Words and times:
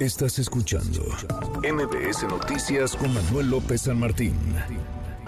Estás 0.00 0.38
escuchando 0.38 1.02
MBS 1.62 2.22
Noticias 2.22 2.96
con 2.96 3.12
Manuel 3.12 3.50
López 3.50 3.82
San 3.82 4.00
Martín. 4.00 4.34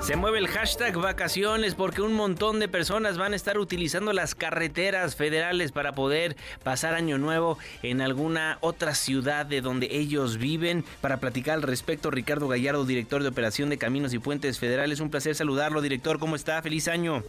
Se 0.01 0.17
mueve 0.17 0.39
el 0.39 0.49
hashtag 0.49 0.97
vacaciones 0.97 1.75
porque 1.75 2.01
un 2.01 2.15
montón 2.15 2.59
de 2.59 2.69
personas 2.69 3.19
van 3.19 3.35
a 3.35 3.37
estar 3.37 3.59
utilizando 3.59 4.15
las 4.15 4.35
carreteras 4.35 5.15
federales 5.15 5.73
para 5.73 5.93
poder 5.93 6.37
pasar 6.65 6.95
año 6.95 7.19
nuevo 7.19 7.59
en 7.83 8.01
alguna 8.01 8.57
otra 8.63 8.95
ciudad 8.95 9.45
de 9.45 9.61
donde 9.61 9.89
ellos 9.91 10.39
viven. 10.39 10.87
Para 11.03 11.19
platicar 11.19 11.57
al 11.57 11.63
respecto, 11.63 12.11
Ricardo 12.11 12.49
Gallardo, 12.49 12.87
director 12.87 13.23
de 13.23 13.29
operación 13.29 13.69
de 13.69 13.77
Caminos 13.77 14.15
y 14.15 14.21
Puentes 14.21 14.59
Federales. 14.59 15.01
Un 15.01 15.11
placer 15.11 15.35
saludarlo, 15.35 15.83
director. 15.83 16.19
¿Cómo 16.19 16.35
está? 16.35 16.63
Feliz 16.63 16.89
año. 16.89 17.23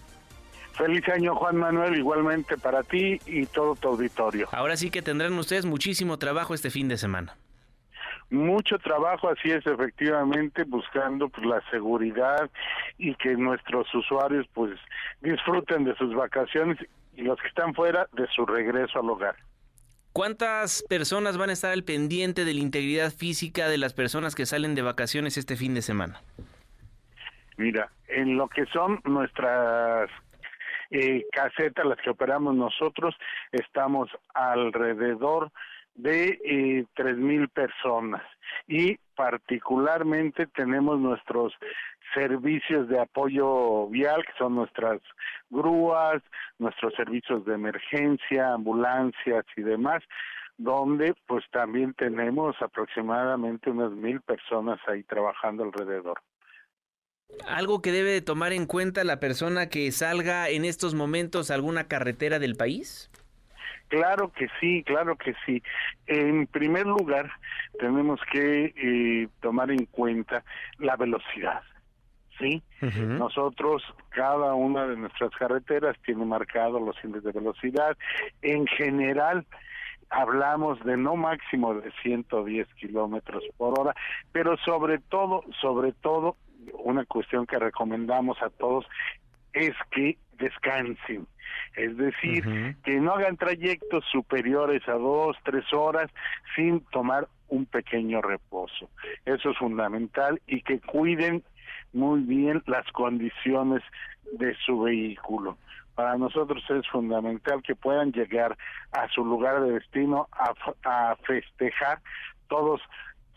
Feliz 0.73 1.07
año 1.09 1.35
Juan 1.35 1.57
Manuel, 1.57 1.95
igualmente 1.95 2.57
para 2.57 2.81
ti 2.83 3.19
y 3.27 3.45
todo 3.45 3.75
tu 3.75 3.89
auditorio. 3.89 4.47
Ahora 4.51 4.75
sí 4.75 4.89
que 4.89 5.01
tendrán 5.01 5.33
ustedes 5.37 5.65
muchísimo 5.65 6.17
trabajo 6.17 6.53
este 6.53 6.71
fin 6.71 6.87
de 6.87 6.97
semana. 6.97 7.35
Mucho 8.31 8.79
trabajo, 8.79 9.29
así 9.29 9.51
es, 9.51 9.65
efectivamente, 9.67 10.63
buscando 10.63 11.29
pues, 11.29 11.45
la 11.45 11.61
seguridad 11.69 12.49
y 12.97 13.13
que 13.15 13.35
nuestros 13.35 13.93
usuarios 13.93 14.47
pues 14.53 14.71
disfruten 15.21 15.83
de 15.83 15.95
sus 15.95 16.15
vacaciones 16.15 16.79
y 17.15 17.21
los 17.21 17.39
que 17.39 17.47
están 17.47 17.75
fuera 17.75 18.07
de 18.13 18.25
su 18.35 18.45
regreso 18.45 18.99
al 18.99 19.09
hogar. 19.11 19.35
¿Cuántas 20.13 20.83
personas 20.89 21.37
van 21.37 21.51
a 21.51 21.53
estar 21.53 21.71
al 21.71 21.83
pendiente 21.83 22.45
de 22.45 22.53
la 22.53 22.59
integridad 22.59 23.11
física 23.11 23.67
de 23.67 23.77
las 23.77 23.93
personas 23.93 24.33
que 24.33 24.47
salen 24.47 24.73
de 24.73 24.81
vacaciones 24.81 25.37
este 25.37 25.55
fin 25.55 25.75
de 25.75 25.83
semana? 25.83 26.21
Mira, 27.57 27.91
en 28.07 28.37
lo 28.37 28.47
que 28.47 28.65
son 28.67 28.99
nuestras 29.05 30.09
eh, 30.93 31.25
casetas, 31.31 31.85
las 31.85 31.97
que 32.01 32.11
operamos 32.11 32.53
nosotros, 32.55 33.15
estamos 33.51 34.09
alrededor 34.35 35.51
de 35.95 36.39
eh, 36.45 37.13
mil 37.15 37.49
personas 37.49 38.21
y 38.67 38.97
particularmente 39.15 40.45
tenemos 40.45 40.99
nuestros 40.99 41.53
servicios 42.13 42.87
de 42.89 42.99
apoyo 42.99 43.87
vial 43.87 44.23
que 44.23 44.33
son 44.37 44.55
nuestras 44.55 45.01
grúas, 45.49 46.21
nuestros 46.59 46.93
servicios 46.93 47.43
de 47.45 47.55
emergencia, 47.55 48.53
ambulancias 48.53 49.45
y 49.57 49.63
demás 49.63 50.03
donde 50.57 51.15
pues 51.25 51.43
también 51.51 51.95
tenemos 51.95 52.55
aproximadamente 52.61 53.71
unas 53.71 53.91
mil 53.91 54.21
personas 54.21 54.79
ahí 54.87 55.01
trabajando 55.03 55.63
alrededor. 55.63 56.21
¿Algo 57.47 57.81
que 57.81 57.91
debe 57.91 58.21
tomar 58.21 58.53
en 58.53 58.65
cuenta 58.65 59.03
la 59.03 59.19
persona 59.19 59.69
que 59.69 59.91
salga 59.91 60.49
en 60.49 60.65
estos 60.65 60.93
momentos 60.93 61.51
a 61.51 61.55
alguna 61.55 61.87
carretera 61.87 62.39
del 62.39 62.55
país? 62.55 63.09
Claro 63.89 64.31
que 64.31 64.47
sí, 64.59 64.83
claro 64.83 65.15
que 65.17 65.35
sí. 65.45 65.61
En 66.07 66.47
primer 66.47 66.87
lugar, 66.87 67.29
tenemos 67.79 68.19
que 68.31 68.73
eh, 68.75 69.27
tomar 69.39 69.69
en 69.71 69.85
cuenta 69.85 70.43
la 70.79 70.95
velocidad. 70.95 71.61
¿sí? 72.39 72.63
Nosotros, 72.81 73.83
cada 74.09 74.55
una 74.55 74.87
de 74.87 74.97
nuestras 74.97 75.31
carreteras 75.31 75.95
tiene 76.05 76.25
marcado 76.25 76.79
los 76.79 76.95
índices 77.03 77.25
de 77.33 77.39
velocidad. 77.39 77.97
En 78.41 78.65
general, 78.67 79.45
hablamos 80.09 80.83
de 80.83 80.97
no 80.97 81.15
máximo 81.15 81.73
de 81.75 81.91
110 82.01 82.67
kilómetros 82.75 83.43
por 83.57 83.79
hora, 83.79 83.95
pero 84.31 84.57
sobre 84.57 84.99
todo, 84.99 85.43
sobre 85.61 85.91
todo, 85.91 86.35
una 86.73 87.05
cuestión 87.05 87.45
que 87.45 87.59
recomendamos 87.59 88.41
a 88.41 88.49
todos 88.49 88.85
es 89.53 89.73
que 89.91 90.17
descansen, 90.37 91.27
es 91.75 91.95
decir, 91.97 92.75
que 92.83 92.99
no 92.99 93.13
hagan 93.13 93.37
trayectos 93.37 94.03
superiores 94.11 94.87
a 94.87 94.93
dos, 94.93 95.37
tres 95.43 95.71
horas 95.73 96.09
sin 96.55 96.81
tomar 96.85 97.27
un 97.49 97.65
pequeño 97.65 98.21
reposo. 98.21 98.89
Eso 99.25 99.51
es 99.51 99.57
fundamental 99.57 100.41
y 100.47 100.61
que 100.61 100.79
cuiden 100.79 101.43
muy 101.93 102.21
bien 102.21 102.63
las 102.65 102.85
condiciones 102.91 103.83
de 104.33 104.55
su 104.65 104.81
vehículo. 104.81 105.57
Para 105.95 106.17
nosotros 106.17 106.63
es 106.71 106.87
fundamental 106.89 107.61
que 107.61 107.75
puedan 107.75 108.11
llegar 108.11 108.57
a 108.91 109.07
su 109.09 109.23
lugar 109.23 109.61
de 109.61 109.73
destino 109.73 110.27
a, 110.31 110.53
a 110.83 111.15
festejar 111.17 111.99
todos 112.47 112.81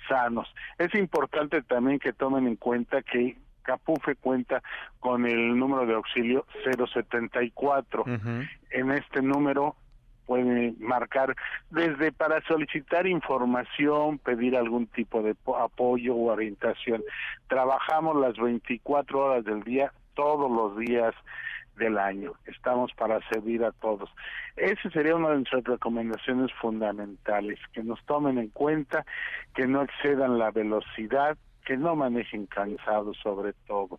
sanos. 0.09 0.53
Es 0.79 0.95
importante 0.95 1.63
también 1.63 1.99
que 1.99 2.13
tomen 2.13 2.47
en 2.47 2.57
cuenta 2.57 3.03
que 3.03 3.37
Capufe 3.63 4.15
cuenta 4.15 4.63
con 5.01 5.27
el 5.27 5.59
número 5.59 5.87
de 5.87 5.95
auxilio 5.95 6.47
074. 6.65 8.05
En 8.71 8.93
este 8.93 9.23
número 9.23 9.75
puede 10.25 10.75
marcar 10.79 11.35
desde 11.71 12.13
para 12.13 12.41
solicitar 12.43 13.07
información, 13.07 14.19
pedir 14.19 14.57
algún 14.57 14.87
tipo 14.87 15.23
de 15.23 15.35
apoyo 15.61 16.15
o 16.15 16.33
orientación. 16.33 17.03
Trabajamos 17.49 18.17
las 18.17 18.37
24 18.37 19.19
horas 19.19 19.45
del 19.45 19.63
día, 19.63 19.93
todos 20.15 20.51
los 20.51 20.77
días 20.79 21.15
del 21.77 21.99
año. 21.99 22.33
Estamos 22.47 22.93
para 22.95 23.21
servir 23.29 23.65
a 23.65 23.73
todos. 23.73 24.11
Esa 24.57 24.91
sería 24.91 25.17
una 25.17 25.31
de 25.31 25.37
nuestras 25.37 25.65
recomendaciones 25.65 26.53
fundamentales, 26.61 27.59
que 27.73 27.83
nos 27.83 28.05
tomen 28.07 28.39
en 28.39 28.49
cuenta, 28.49 29.05
que 29.55 29.67
no 29.67 29.83
excedan 29.83 30.39
la 30.39 30.51
velocidad, 30.51 31.37
que 31.65 31.77
no 31.77 31.97
manejen 31.97 32.47
cansados 32.47 33.17
sobre 33.23 33.53
todo. 33.67 33.99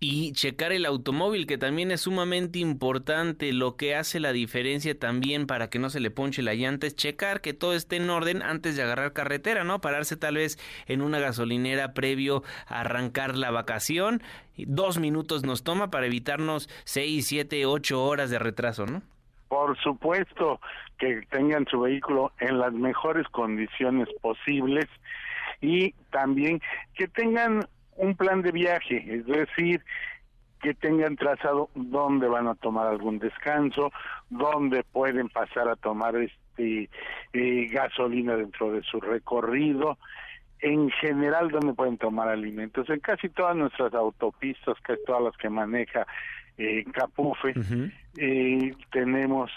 Y 0.00 0.32
checar 0.32 0.70
el 0.70 0.86
automóvil, 0.86 1.48
que 1.48 1.58
también 1.58 1.90
es 1.90 2.02
sumamente 2.02 2.60
importante. 2.60 3.52
Lo 3.52 3.76
que 3.76 3.96
hace 3.96 4.20
la 4.20 4.32
diferencia 4.32 4.96
también 4.96 5.48
para 5.48 5.70
que 5.70 5.80
no 5.80 5.90
se 5.90 5.98
le 5.98 6.12
ponche 6.12 6.40
la 6.40 6.54
llanta 6.54 6.86
es 6.86 6.94
checar 6.94 7.40
que 7.40 7.52
todo 7.52 7.74
esté 7.74 7.96
en 7.96 8.08
orden 8.08 8.42
antes 8.42 8.76
de 8.76 8.84
agarrar 8.84 9.12
carretera, 9.12 9.64
¿no? 9.64 9.80
Pararse 9.80 10.16
tal 10.16 10.36
vez 10.36 10.56
en 10.86 11.02
una 11.02 11.18
gasolinera 11.18 11.94
previo 11.94 12.44
a 12.68 12.80
arrancar 12.80 13.36
la 13.36 13.50
vacación. 13.50 14.22
Dos 14.56 14.98
minutos 14.98 15.44
nos 15.44 15.64
toma 15.64 15.90
para 15.90 16.06
evitarnos 16.06 16.68
seis, 16.84 17.26
siete, 17.26 17.66
ocho 17.66 18.04
horas 18.04 18.30
de 18.30 18.38
retraso, 18.38 18.86
¿no? 18.86 19.02
Por 19.48 19.76
supuesto 19.78 20.60
que 20.98 21.22
tengan 21.30 21.66
su 21.66 21.80
vehículo 21.80 22.32
en 22.38 22.58
las 22.58 22.72
mejores 22.72 23.26
condiciones 23.28 24.08
posibles 24.20 24.86
y 25.60 25.92
también 26.10 26.60
que 26.94 27.08
tengan 27.08 27.66
un 27.98 28.16
plan 28.16 28.42
de 28.42 28.52
viaje, 28.52 29.04
es 29.06 29.26
decir, 29.26 29.82
que 30.62 30.74
tengan 30.74 31.16
trazado 31.16 31.70
dónde 31.74 32.26
van 32.26 32.48
a 32.48 32.54
tomar 32.54 32.86
algún 32.86 33.18
descanso, 33.18 33.92
dónde 34.30 34.82
pueden 34.84 35.28
pasar 35.28 35.68
a 35.68 35.76
tomar 35.76 36.16
este 36.16 36.88
eh, 37.32 37.66
gasolina 37.70 38.36
dentro 38.36 38.72
de 38.72 38.82
su 38.82 39.00
recorrido, 39.00 39.98
en 40.60 40.90
general 40.90 41.50
dónde 41.50 41.74
pueden 41.74 41.98
tomar 41.98 42.28
alimentos. 42.28 42.88
En 42.90 43.00
casi 43.00 43.28
todas 43.28 43.54
nuestras 43.56 43.94
autopistas, 43.94 44.76
casi 44.82 45.00
todas 45.06 45.22
las 45.22 45.36
que 45.36 45.48
maneja 45.48 46.06
eh, 46.56 46.84
Capufe, 46.92 47.54
eh, 48.16 48.72
tenemos 48.90 49.50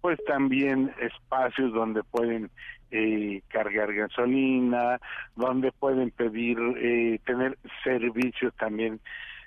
pues 0.00 0.18
también 0.26 0.92
espacios 1.00 1.72
donde 1.72 2.02
pueden 2.04 2.50
eh, 2.90 3.42
cargar 3.48 3.92
gasolina, 3.92 4.98
donde 5.36 5.72
pueden 5.72 6.10
pedir, 6.10 6.58
eh, 6.78 7.20
tener 7.24 7.58
servicios 7.84 8.54
también 8.56 9.00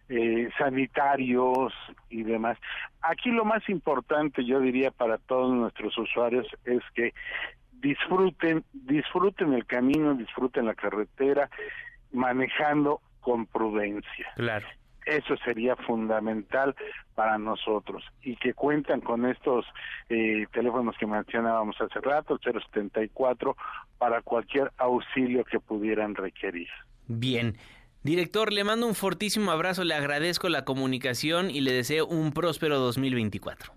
eh, 0.09 0.49
sanitarios 0.57 1.73
y 2.09 2.23
demás. 2.23 2.57
Aquí 3.01 3.31
lo 3.31 3.45
más 3.45 3.67
importante, 3.69 4.43
yo 4.45 4.59
diría, 4.59 4.91
para 4.91 5.17
todos 5.17 5.53
nuestros 5.55 5.97
usuarios 5.97 6.45
es 6.65 6.81
que 6.93 7.13
disfruten, 7.71 8.63
disfruten 8.73 9.53
el 9.53 9.65
camino, 9.65 10.13
disfruten 10.13 10.65
la 10.65 10.75
carretera, 10.75 11.49
manejando 12.11 13.01
con 13.21 13.45
prudencia. 13.45 14.27
Claro. 14.35 14.67
Eso 15.05 15.35
sería 15.43 15.75
fundamental 15.75 16.75
para 17.15 17.37
nosotros 17.37 18.03
y 18.21 18.35
que 18.35 18.53
cuentan 18.53 19.01
con 19.01 19.25
estos 19.25 19.65
eh, 20.09 20.45
teléfonos 20.53 20.95
que 20.97 21.07
mencionábamos 21.07 21.75
hace 21.81 21.99
rato, 22.01 22.39
el 22.43 22.61
074, 22.61 23.55
para 23.97 24.21
cualquier 24.21 24.71
auxilio 24.77 25.43
que 25.43 25.59
pudieran 25.59 26.15
requerir. 26.15 26.69
Bien. 27.07 27.57
Director, 28.03 28.51
le 28.51 28.63
mando 28.63 28.87
un 28.87 28.95
fortísimo 28.95 29.51
abrazo, 29.51 29.83
le 29.83 29.93
agradezco 29.93 30.49
la 30.49 30.65
comunicación 30.65 31.51
y 31.51 31.61
le 31.61 31.71
deseo 31.71 32.07
un 32.07 32.31
próspero 32.31 32.79
2024. 32.79 33.73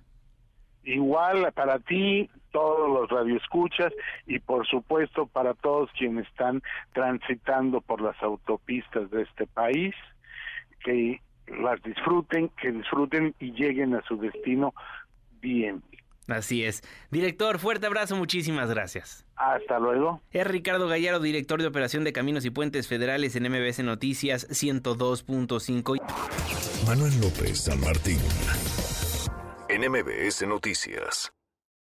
Igual 0.84 1.50
para 1.52 1.78
ti, 1.78 2.31
todos 2.50 2.88
los 2.88 3.10
radioescuchas 3.10 3.93
y 4.26 4.38
por 4.38 4.66
supuesto 4.66 5.26
para 5.26 5.54
todos 5.54 5.90
quienes 5.99 6.26
están 6.28 6.62
transitando 6.93 7.81
por 7.81 8.00
las 8.00 8.22
autopistas 8.22 9.10
de 9.10 9.22
este 9.22 9.46
país 9.46 9.94
que 10.84 11.20
las 11.48 11.82
disfruten, 11.82 12.50
que 12.60 12.70
disfruten 12.70 13.34
y 13.40 13.52
lleguen 13.52 13.94
a 13.94 14.02
su 14.02 14.16
destino 14.16 14.72
bien. 15.40 15.82
Así 16.28 16.64
es. 16.64 16.82
Director, 17.10 17.58
fuerte 17.58 17.86
abrazo, 17.86 18.16
muchísimas 18.16 18.70
gracias. 18.70 19.26
Hasta 19.36 19.78
luego. 19.78 20.22
Es 20.31 20.46
Ricardo 20.46 20.88
Gallardo, 20.88 21.20
director 21.20 21.60
de 21.60 21.69
operación 21.69 22.04
de 22.04 22.12
Caminos 22.12 22.44
y 22.46 22.50
Puentes 22.50 22.88
Federales 22.88 23.36
en 23.36 23.50
MBS 23.50 23.82
Noticias 23.84 24.48
102.5. 24.48 26.00
Manuel 26.87 27.20
López 27.20 27.64
San 27.64 27.80
Martín, 27.80 28.19
en 29.69 29.90
MBS 29.90 30.46
Noticias. 30.46 31.32